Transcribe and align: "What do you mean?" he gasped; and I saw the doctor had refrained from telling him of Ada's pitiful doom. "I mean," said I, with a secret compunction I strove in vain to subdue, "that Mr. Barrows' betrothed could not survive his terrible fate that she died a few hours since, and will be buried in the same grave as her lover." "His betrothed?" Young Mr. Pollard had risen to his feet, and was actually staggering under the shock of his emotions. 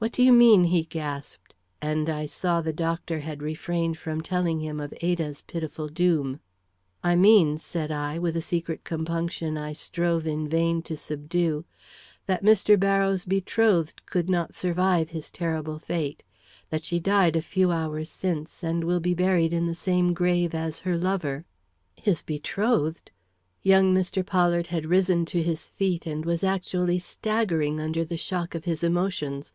"What 0.00 0.12
do 0.12 0.22
you 0.22 0.32
mean?" 0.32 0.62
he 0.62 0.84
gasped; 0.84 1.56
and 1.82 2.08
I 2.08 2.24
saw 2.26 2.60
the 2.60 2.72
doctor 2.72 3.18
had 3.18 3.42
refrained 3.42 3.98
from 3.98 4.20
telling 4.20 4.60
him 4.60 4.78
of 4.78 4.94
Ada's 5.00 5.42
pitiful 5.42 5.88
doom. 5.88 6.38
"I 7.02 7.16
mean," 7.16 7.58
said 7.58 7.90
I, 7.90 8.16
with 8.16 8.36
a 8.36 8.40
secret 8.40 8.84
compunction 8.84 9.56
I 9.58 9.72
strove 9.72 10.24
in 10.24 10.46
vain 10.48 10.82
to 10.82 10.96
subdue, 10.96 11.64
"that 12.26 12.44
Mr. 12.44 12.78
Barrows' 12.78 13.24
betrothed 13.24 14.06
could 14.06 14.30
not 14.30 14.54
survive 14.54 15.10
his 15.10 15.32
terrible 15.32 15.80
fate 15.80 16.22
that 16.70 16.84
she 16.84 17.00
died 17.00 17.34
a 17.34 17.42
few 17.42 17.72
hours 17.72 18.08
since, 18.08 18.62
and 18.62 18.84
will 18.84 19.00
be 19.00 19.14
buried 19.14 19.52
in 19.52 19.66
the 19.66 19.74
same 19.74 20.14
grave 20.14 20.54
as 20.54 20.78
her 20.86 20.96
lover." 20.96 21.44
"His 22.00 22.22
betrothed?" 22.22 23.10
Young 23.64 23.92
Mr. 23.92 24.24
Pollard 24.24 24.68
had 24.68 24.86
risen 24.86 25.24
to 25.24 25.42
his 25.42 25.66
feet, 25.66 26.06
and 26.06 26.24
was 26.24 26.44
actually 26.44 27.00
staggering 27.00 27.80
under 27.80 28.04
the 28.04 28.16
shock 28.16 28.54
of 28.54 28.64
his 28.64 28.84
emotions. 28.84 29.52